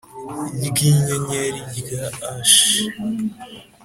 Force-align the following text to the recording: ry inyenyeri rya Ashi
ry 0.67 0.79
inyenyeri 0.89 1.61
rya 1.79 2.05
Ashi 2.31 2.81